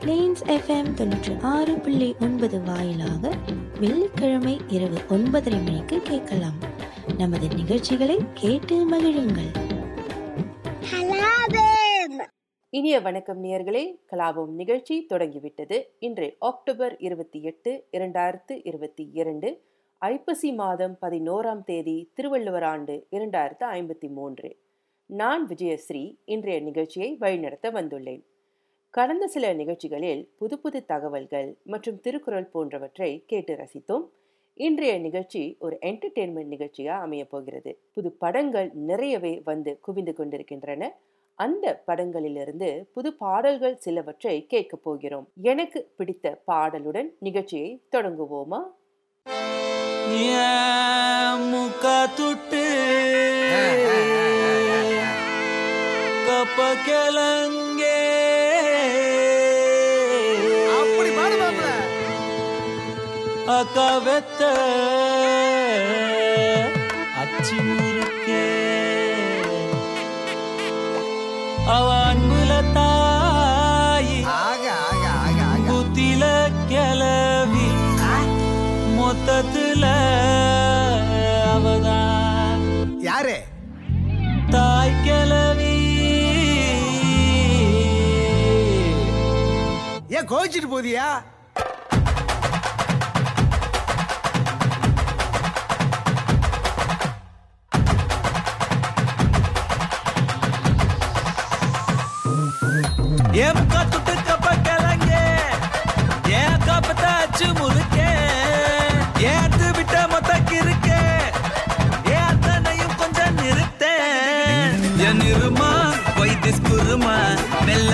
Planes 0.00 0.42
FM 0.46 0.90
தொண்ணூற்றி 0.96 1.40
ஆறு 1.42 1.78
புள்ளி 1.78 2.14
ஒன்பது 2.20 2.62
வாயிலாக 2.62 3.30
வெள்ளிக்கிழமை 3.80 4.60
இரவு 4.68 4.98
ஒன்பதரை 5.08 5.64
மணிக்கு 5.64 6.00
கேட்கலாம். 6.02 6.58
நமது 7.18 7.48
நிகழ்ச்சிகளை 7.48 8.16
கேட்டு 8.34 8.90
மகிழுங்கள். 8.90 9.50
இனிய 12.70 13.00
வணக்கம் 13.00 13.44
நேயர்களே 13.44 13.98
கலாபம் 14.12 14.46
நிகழ்ச்சி 14.46 15.04
தொடங்கிவிட்டது. 15.04 15.96
இன்று 15.98 16.36
அக்டோபர் 16.38 16.96
இருபத்தி 16.98 17.42
எட்டு 17.42 17.86
இரண்டாயிரத்து 17.92 18.60
இருபத்தி 18.62 19.10
இரண்டு 19.12 19.62
ஐப்பசி 19.98 20.52
மாதம் 20.52 20.96
பதினோராம் 21.00 21.64
தேதி 21.64 22.10
திருவள்ளுவர் 22.14 22.62
ஆண்டு 22.62 23.06
இரண்டாயிரத்து 23.10 23.62
ஐம்பத்தி 23.62 24.08
மூன்று. 24.08 24.56
நான் 25.06 25.48
விஜயஸ்ரீ 25.48 26.16
இன்றைய 26.24 26.60
நிகழ்ச்சியை 26.60 27.16
வழிநடத்த 27.16 27.70
வந்துள்ளேன். 27.70 28.22
கடந்த 28.90 29.26
சில 29.26 29.52
நிகழ்ச்சிகளில் 29.52 30.28
புது 30.38 30.58
புது 30.58 30.84
தகவல்கள் 30.84 31.56
மற்றும் 31.62 32.00
திருக்குறள் 32.00 32.44
போன்றவற்றை 32.44 33.22
கேட்டு 33.26 33.54
ரசித்தோம். 33.54 34.08
இன்றைய 34.54 34.98
நிகழ்ச்சி 34.98 35.56
ஒரு 35.58 35.78
என்டர்டெயின்மெண்ட் 35.80 36.48
நிகழ்ச்சியா 36.50 37.00
அமையப் 37.00 37.30
போகிறது. 37.30 37.78
புது 37.94 38.12
படங்கள் 38.12 38.70
நிறையவே 38.74 39.42
வந்து 39.44 39.78
குவிந்து 39.80 40.14
கொண்டிருக்கின்றன. 40.14 40.96
அந்த 41.34 41.82
படங்களிலிருந்து 41.86 42.84
புது 42.94 43.12
பாடல்கள் 43.12 43.76
சிலவற்றை 43.76 44.46
கேட்க 44.46 44.76
போகிறோம். 44.76 45.28
எனக்கு 45.42 45.90
பிடித்த 45.96 46.40
பாடலுடன் 46.46 47.08
நிகழ்ச்சியை 47.18 47.82
தொடங்குவோமா? 47.92 48.60
துட்டு 52.16 52.64
கப்ப 56.26 56.74
கிளங்கே 56.86 57.67
அக்கா 63.48 63.90
வெத்த 63.98 64.40
அச்சு 67.20 67.56
முறுக்கே 67.68 68.44
அவ 71.66 71.86
அன்புல 72.04 72.52
தாயி. 72.76 74.18
புத்தில 75.68 76.24
கிளவி. 76.68 77.66
மொத்தத்துல 78.98 79.84
அவதான் 81.52 82.64
யாரு? 83.00 83.36
தாய் 84.50 85.00
கிளவி. 85.04 85.74
ஏன் 90.10 90.28
கோவிச்சிட்டு 90.28 90.70
போதியா 90.70 91.08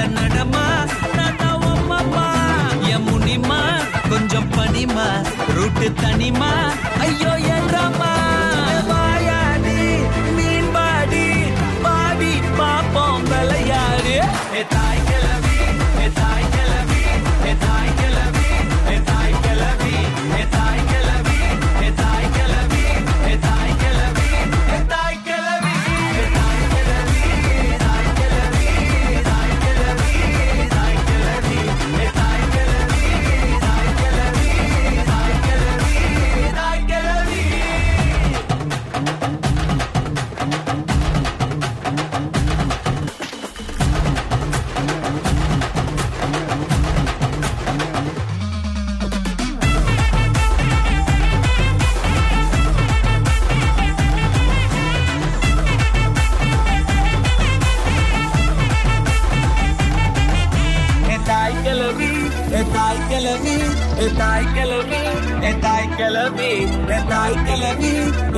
நடமா? 0.09 0.67
நானா 1.17 1.57
உம்மம்மா 1.59 2.27
என் 2.89 3.03
முனிமா 3.03 3.61
கொஞ்சம் 4.09 4.49
பனிமா 4.51 5.07
ரூட்டு 5.55 5.93
தனிமா? 5.93 6.53
ஐயோ 6.99 7.34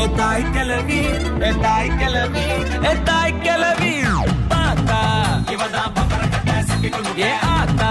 etai 0.06 0.40
kiளவி 0.54 1.00
etai 1.48 1.84
kiளவி 2.00 2.44
etai 2.90 3.28
kiளவி 3.44 3.92
பாத்தா 4.52 5.00
இவதான் 5.54 5.94
ஏ 7.20 7.30
ஆத்தா 7.54 7.90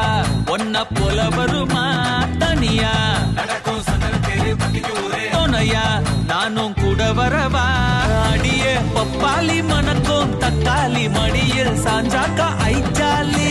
ஒன்ன 0.54 0.84
போல 0.96 1.20
வருமா 1.36 1.86
தனியா? 2.44 2.94
நடக்கும் 3.38 3.81
துணையா 5.36 5.86
நானும் 6.31 6.75
கூட 6.81 7.02
வரவா? 7.18 7.66
அடியே 8.30 8.74
பப்பாளி 8.96 9.58
மணக்கும் 9.72 10.31
தக்காளி 10.44 11.06
மடியில் 11.18 11.74
சாஞ்சாக்கா 11.86 12.48
ஐச்சாலி. 12.70 13.50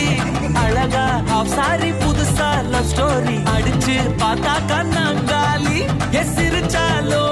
அழகா 0.63 1.05
ஹாஃப் 1.31 1.53
சாரி 1.57 1.91
புதுசா 2.01 2.49
லவ் 2.73 2.89
ஸ்டோரி 2.91 3.37
அடிச்சு 3.55 3.97
பார்த்தாக்கா 4.23 4.79
நாங்காலி. 4.95 5.79
எ 6.19 6.23
சிரிச்சாலோ 6.35 7.24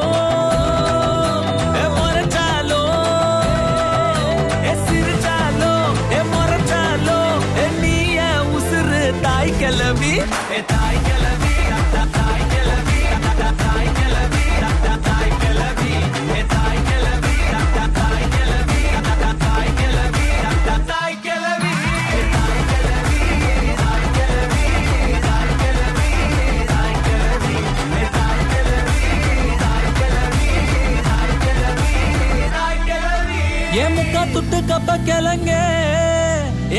ಕಪ್ಪ 34.53 34.67
ಕಪ್ಪ 34.71 34.91
ಕೆಲಂಗೆ 35.05 35.61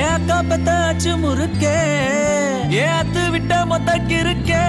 ஏக்க 0.03 0.33
பெத்தாச்சு 0.49 1.13
முறுக்கே. 1.23 1.79
ஏத்து 2.83 3.23
விட்ட 3.31 3.53
மொத்த 3.67 3.91
கிருக்கே 4.11 4.63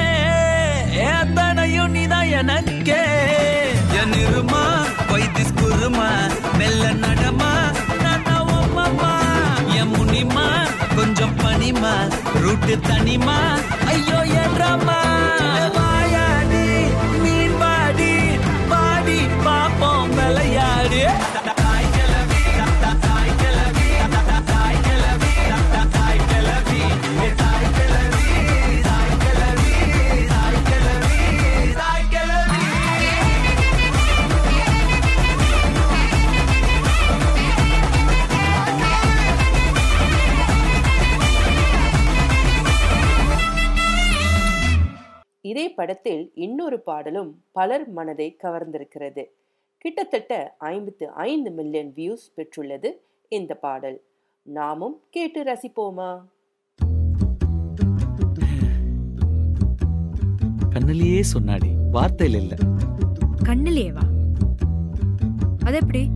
ஏத்தனையும் 1.06 1.88
நீதான் 1.88 2.30
எனக்கே. 2.40 3.02
என் 4.00 4.16
இருமா 4.24 4.63
வைத்திஸ் 5.12 5.54
குருமா 5.54 6.10
மெல்ல 6.57 6.94
நடமா 7.04 7.52
நானாவம்மா 8.04 9.13
என் 9.80 9.94
முனிமா 9.96 10.48
கொஞ்சம் 10.96 11.36
பனிமா 11.44 11.94
ரூட்டு 12.42 12.78
தனிமா. 12.90 13.38
ஐயோ 13.88 14.19
என்றமா 14.44 15.00
படத்தில் 45.75 46.31
இன்னொரு 46.36 46.80
பாடலும் 46.80 47.44
பலர் 47.51 47.89
மனதை 47.89 48.38
கவர்ந்திருக்கிறது. 48.44 49.24
கிட்டத்தட்ட 49.77 50.56
ஐம்பத்து 50.57 51.10
ஐந்து 51.10 51.51
மில்லியன் 51.51 51.94
வியூஸ் 51.95 52.25
பெற்றுள்ளது 52.38 52.92
இந்த 53.30 53.56
பாடல். 53.56 54.04
நாமும் 54.42 55.01
கேட்டு 55.10 55.44
ரசிப்போமா? 55.44 56.25
கண்ணிலேயே 60.69 61.24
சொன்னாடி 61.33 61.69
வார்த்தையில் 61.94 62.36
இல்ல. 62.36 62.56
கண்ணிலேவா? 63.44 64.04
அது 65.66 65.75
எப்படி 65.75 66.10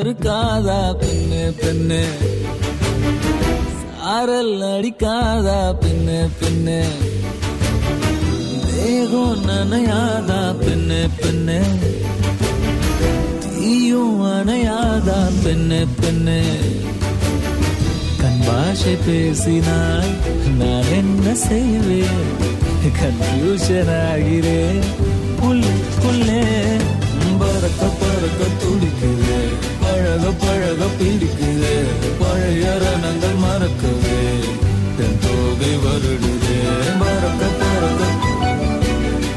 இருக்காதா 0.00 0.96
பெண்ணு 1.00 1.42
பெண்ணு? 1.60 2.00
சாரல் 4.00 4.62
அடிக்காதா 4.62 5.74
பெண்ணு 5.80 6.30
பெண்ணு? 6.40 6.80
தேகம் 8.66 9.44
நனையாதா 9.44 10.54
பெண்ணு 10.62 11.08
பெண்ணு? 11.20 11.58
தீயும் 13.54 14.22
அணையாதா 14.24 15.18
பெண்ணு 15.44 15.86
பெண்ணு? 16.00 16.40
கண் 18.20 18.42
பாஷை 18.46 18.96
பேசினால் 19.06 20.10
நான் 20.58 20.84
என்ன 20.92 21.34
செய்வேன்? 21.34 22.44
கன்ஃபியூஷன் 23.00 23.92
ஆகிறேன் 24.10 24.82
புல்லே. 25.40 26.42
பறக்க 27.40 27.84
பறக்க 28.00 28.44
துடி 28.60 28.88
பழக 30.16 30.46
பழக 30.46 30.84
பிடிக்குது. 30.84 31.84
பழைய 32.18 32.78
ரணங்கள் 32.82 33.36
மறக்குது. 33.44 34.38
தென் 34.96 35.18
தோகை 35.20 35.72
வருடுது. 35.76 36.56
மறக்க 36.98 37.46
பறக்க 37.60 38.04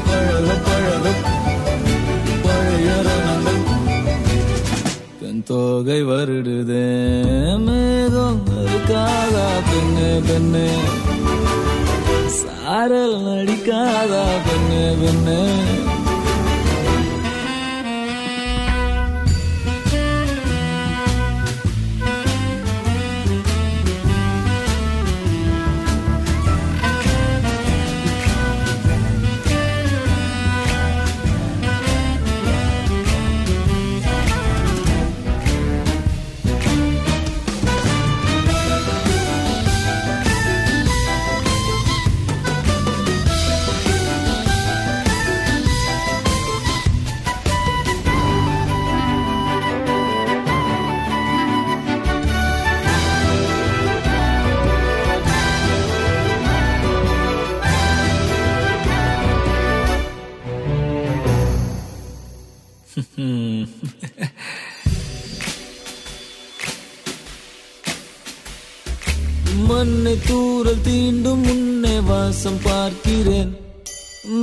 பழக 0.06 0.54
பழக. 0.66 1.10
பழைய 2.42 3.02
ரணங்கள். 3.02 3.62
பெண் 5.20 5.42
தோகை 5.42 6.04
வருடுதே. 6.04 6.88
மேகம் 7.58 8.42
இருக்காதா 8.46 9.46
பெண்ணு 9.70 10.22
பெண்ணு. 10.30 10.68
சாரல் 12.26 13.20
நடிக்காதா 13.20 14.24
பெண்ணு 14.46 14.94
பெண்ணு. 15.02 15.68
மண்ணை 70.10 70.22
தூரல் 70.28 70.80
தீண்டும் 70.86 71.42
உன்னை 71.50 71.92
வாசம் 72.06 72.56
பார்க்கிறேன். 72.62 73.50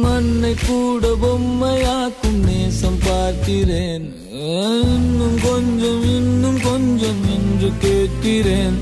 மண்ணை 0.02 0.52
கூட 0.62 1.10
பொம்மையாக்கும் 1.22 2.38
நேசம் 2.46 3.00
பார்க்கிறேன். 3.06 4.06
இன்னும் 4.92 5.36
கொஞ்சம் 5.48 6.06
இன்னும் 6.14 6.62
கொஞ்சம் 6.68 7.22
என்று 7.36 7.72
கேட்கிறேன். 7.84 8.78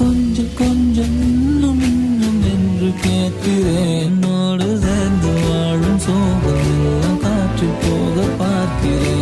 கொஞ்சம் 0.00 0.54
கொஞ்சம் 0.62 1.16
இன்னும் 1.26 1.82
இன்னும் 1.90 2.40
என்று 2.52 2.92
கேட்கிறேன். 3.06 3.92
என்னோடு 4.06 4.70
சேர்ந்து 4.86 5.32
வாழும் 5.42 6.00
சோகம் 6.06 6.64
எல்லாம் 6.70 7.20
காற்றில் 7.26 7.78
போக 7.82 8.28
பார்க்கிறேன். 8.42 9.15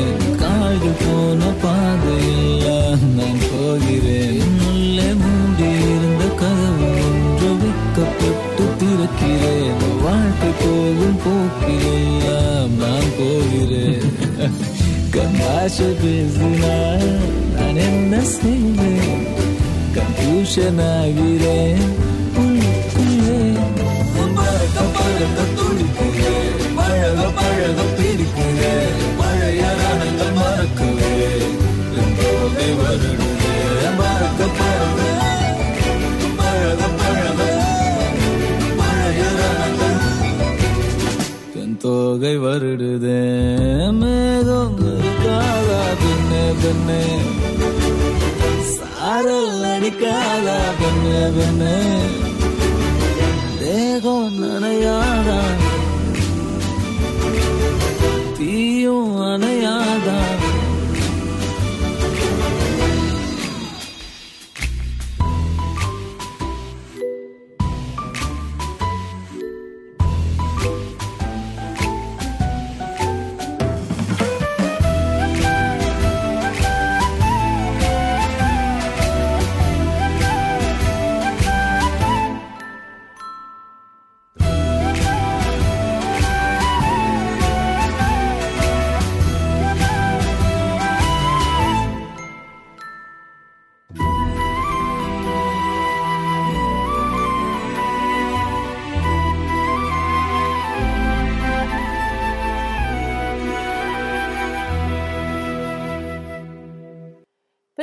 ஒன்று 7.97 8.07
வைக்கப்பட்டு 8.07 8.65
திறக்கிறேன் 8.81 10.03
வாழ்க்கை 10.03 10.49
போகும் 10.61 11.19
போக்கிலெல்லாம் 11.25 12.69
நான் 12.69 13.11
போகிறேன். 13.19 14.13
கண்ணாச 15.11 15.85
பேசினால் 16.03 17.19
நான் 17.57 17.77
என்ன 17.77 18.21
செய்வேன்? 18.21 19.27
கன்ஃபியூஷன் 19.95 20.81
ஆகிறேன். 20.81 21.85
உள்ளுக்குள்ளே. 22.37 23.59
பறக்க 24.35 24.81
பறக்க 24.81 25.43
துடிக்கிறேன் 25.57 25.84
பெண்ணே. 46.75 47.17
சாரல் 48.73 49.63
அடிக்காதா 49.63 50.59
பெண்ணே 50.81 51.29
பெண்ணே. 51.37 51.97
தேகம் 53.61 54.43
நனையாதா. 54.43 55.41
தீயும் 58.39 59.21
அணையாதான் 59.21 60.44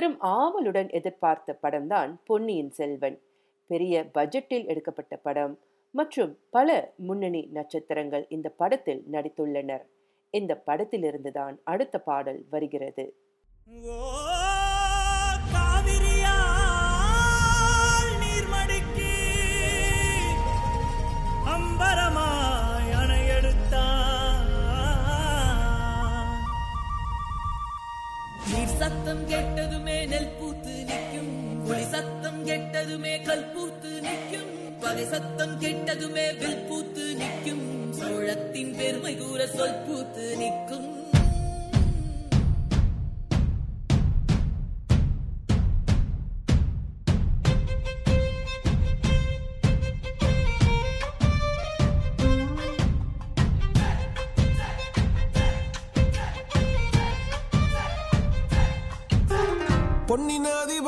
பெரும் 0.01 0.22
ஆவலுடன் 0.22 0.89
எதிர்பார்த்த 0.89 1.58
படம்தான் 1.63 2.12
பொன்னியின் 2.25 2.72
செல்வன். 2.72 3.17
பெரிய 3.67 4.10
பட்ஜெட்டில் 4.13 4.65
எடுக்கப்பட்ட 4.67 5.15
படம் 5.15 5.60
மற்றும் 5.91 6.31
பல 6.50 6.93
முன்னணி 6.98 7.41
நட்சத்திரங்கள் 7.53 8.25
இந்த 8.29 8.50
படத்தில் 8.50 9.03
நடித்துள்ளனர். 9.12 9.84
இந்த 10.29 10.63
படத்திலிருந்துதான் 10.67 11.58
அடுத்த 11.63 12.00
பாடல் 12.00 12.46
வருகிறது. 12.50 13.05
அம்பரமாய் 21.55 22.91
அணையெடுத்தான் 23.01 24.50
சத்தம் 28.81 29.25
கேட்டதும் 29.27 29.80
சத்தம் 32.01 32.46
கெட்டதுமே 32.48 33.12
கல்பூத்து 33.25 33.91
நிற்கும். 34.01 34.79
பகை 34.79 35.05
சத்தம் 35.05 35.62
கெட்டதுமே 35.62 36.25
வில்பூத்து 36.41 37.15
நிற்கும். 37.15 37.93
சோழத்தின் 37.93 38.75
பெருமை 38.75 39.17
கூற 39.17 39.48
சொல் 39.48 39.84
பூத்து 39.88 40.38
நிற்கும். 40.38 41.00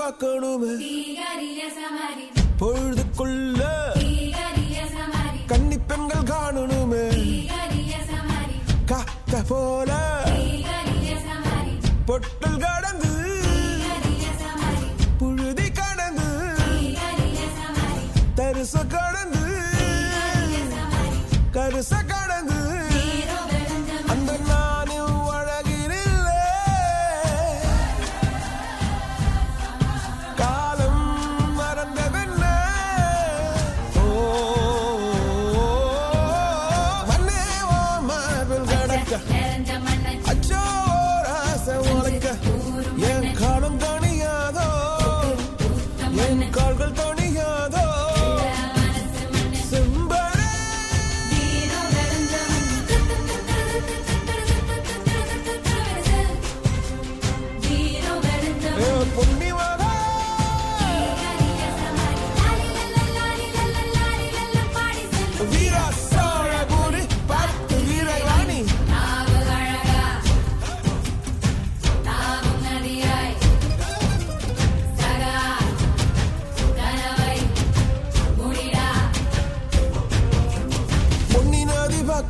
பார்க்கணுமே 0.04 0.72
பொழுதுக்குள்ள 2.60 3.62
கன்னி 5.48 5.78
பெண்கள் 5.80 6.24
காணணுமே. 6.24 7.06
காத்த 8.86 9.42
போல 9.48 9.92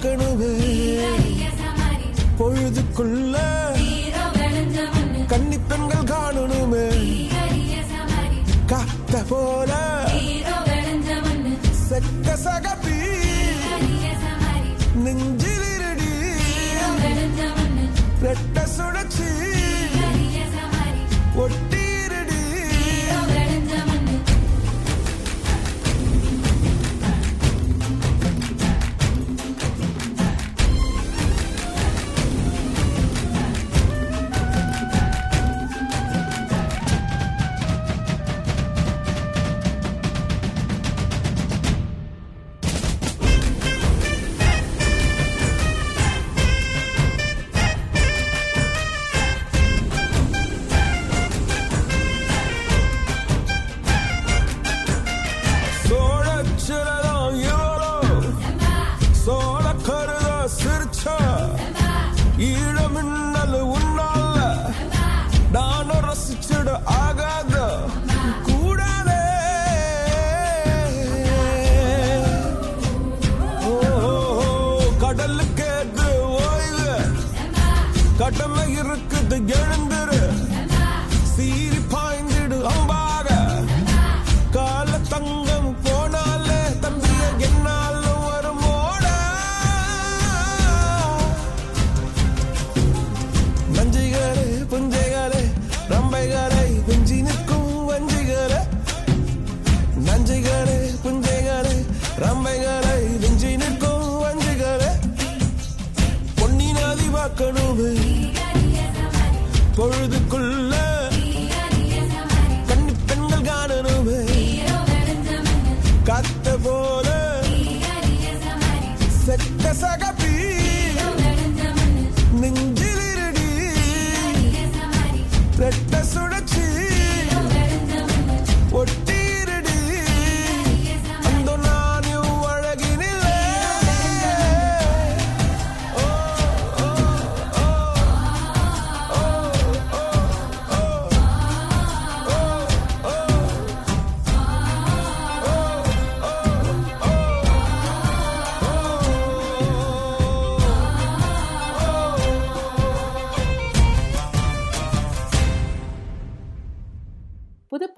മറക്കണമേ 0.05 0.52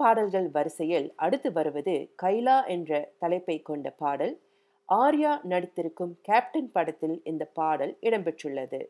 பாடல்கள் 0.06 0.48
வரிசையில் 0.50 1.06
அடுத்து 1.24 1.48
வருவது 1.52 1.94
கைலா 2.22 2.56
என்ற 2.74 2.90
தலைப்பை 3.18 3.54
கொண்ட 3.62 3.88
பாடல். 4.02 4.34
ஆர்யா 4.88 5.32
நடித்திருக்கும் 5.52 6.12
கேப்டன் 6.26 6.68
படத்தில் 6.72 7.16
இந்த 7.24 7.44
பாடல் 7.58 7.92
இடம்பெற்றுள்ளது. 8.00 8.80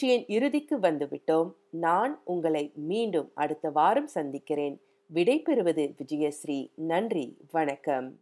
நிகழ்ச்சியின் 0.00 0.36
இறுதிக்கு 0.36 0.78
வந்துவிட்டோம். 0.78 1.52
நான் 1.70 2.20
உங்களை 2.24 2.72
மீண்டும் 2.74 3.30
அடுத்த 3.34 3.70
வாரம் 3.70 4.06
சந்திக்கிறேன். 4.06 4.80
விடைபெறுவது 5.14 5.94
விஜயஸ்ரீ. 6.04 6.70
நன்றி. 6.74 7.36
வணக்கம். 7.50 8.18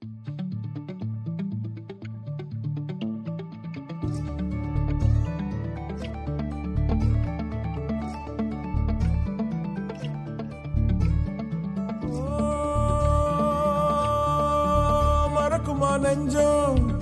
நெஞ்சோம்? 15.98 16.97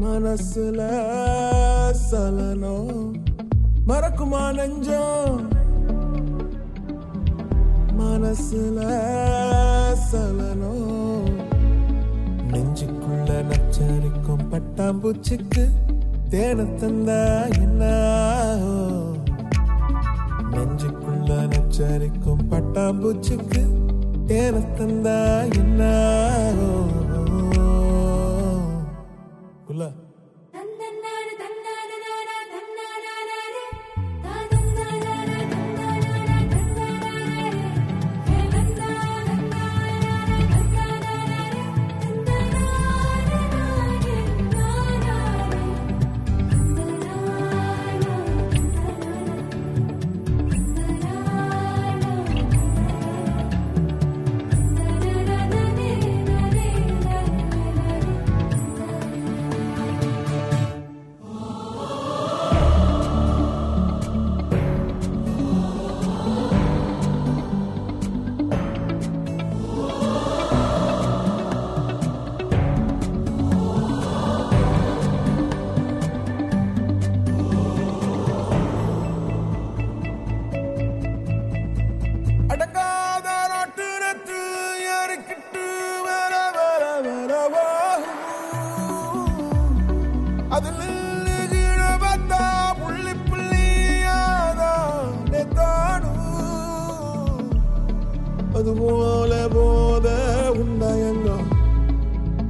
மனசுல 0.00 0.80
சலனோ 2.02 2.74
மறக்குமா 3.86 4.42
நெஞ்சம்? 4.50 5.38
மனசுல 7.98 8.78
சலனோ 10.08 10.74
நெஞ்சுக்குள்ள 12.52 13.28
நச்சரிக்கும் 13.50 14.44
பட்டாம்பூச்சிக்கு 14.52 15.64
தேன 16.30 16.66
தந்த 16.80 17.10
என்ன 17.58 17.82
நெஞ்சுக்குள்ள 20.54 21.30
நச்சரிக்கும் 21.52 22.44
பட்டாம்பூச்சிக்கு 22.50 23.64
தேன 24.26 24.64
தந்த 24.76 25.08
என்ன 25.54 25.82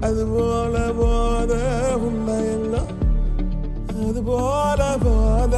அது 0.09 0.25
போல 0.27 0.77
போத 0.99 1.53
உண்மையெல்லாம் 2.07 2.93
அது 4.03 4.21
போல 4.29 4.83
போத 5.05 5.57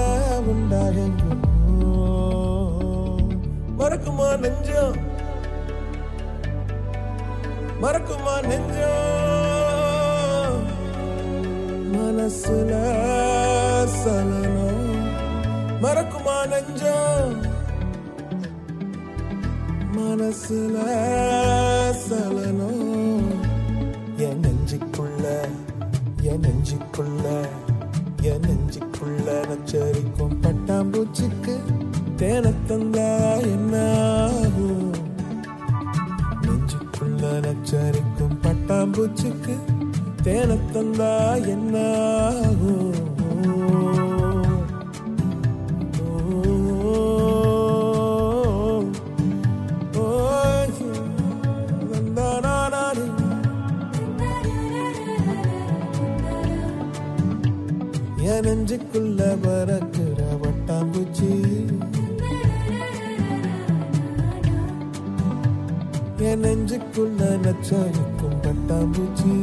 உண்டாயங்கோ 0.52 1.34
மறக்குமா 3.80 4.28
நெஞ்சம் 4.42 4.96
மறக்குமா 7.82 8.34
நெஞ்சம் 8.48 8.98
மனசுல 11.94 12.72
சலனம் 14.00 14.84
மறக்குமா 15.84 16.38
நெஞ்சம் 16.52 17.36
மனசுல 19.96 20.76
சலனம் 22.04 22.79
நெஞ்சுக்குள்ள 27.00 27.28
என் 28.22 28.42
நெஞ்சுக்குள்ள 28.46 29.26
நச்சரிக்கும் 29.50 30.34
பட்டாம்பூச்சிக்கு 30.42 31.54
தேன 32.18 32.52
தந்தா 32.68 33.06
என்னாகும்? 33.52 34.90
நெஞ்சுக்குள்ள 36.44 37.22
நச்சரிக்கும் 37.46 38.36
பட்டாம்பூச்சிக்கு 38.42 39.56
தேன 40.22 40.58
தந்தா 40.74 41.12
என்னாகும்? 41.54 42.99
பறக்கிற 59.42 60.20
வட்டாம்பூச்சி 60.42 61.30
என் 66.24 66.42
நெஞ்சுக்குள்ள 66.42 67.20
நச்சரிக்கும் 67.44 68.38
பட்டாம்பூச்சி 68.44 69.34